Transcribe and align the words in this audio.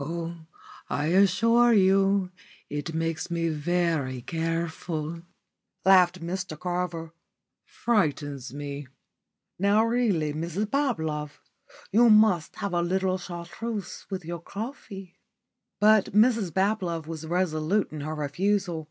Oh, 0.00 0.46
I 0.90 1.06
assure 1.14 1.72
you 1.72 2.32
it 2.68 2.92
makes 2.92 3.30
me 3.30 3.50
very 3.50 4.20
careful," 4.20 5.22
laughed 5.84 6.20
Mr 6.20 6.58
Carver. 6.58 7.12
"Frightens 7.64 8.52
me. 8.52 8.88
Now, 9.60 9.84
really, 9.86 10.32
Mrs 10.32 10.64
Bablove, 10.66 11.40
you 11.92 12.10
must 12.10 12.56
have 12.56 12.74
a 12.74 12.82
little 12.82 13.10
yellow 13.10 13.18
Chartreuse 13.44 14.06
with 14.10 14.24
your 14.24 14.40
coffee." 14.42 15.20
But 15.78 16.06
Mrs 16.06 16.50
Bablove 16.52 17.06
was 17.06 17.24
resolute 17.24 17.92
in 17.92 18.00
her 18.00 18.16
refusal. 18.16 18.90